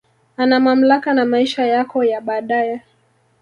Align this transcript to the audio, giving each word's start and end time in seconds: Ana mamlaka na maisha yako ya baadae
Ana 0.37 0.59
mamlaka 0.59 1.13
na 1.13 1.25
maisha 1.25 1.65
yako 1.65 2.03
ya 2.03 2.21
baadae 2.21 2.81